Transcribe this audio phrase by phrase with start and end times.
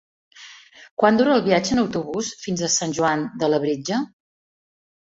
[1.01, 4.03] Quant dura el viatge en autobús fins a Sant Joan de Labritja?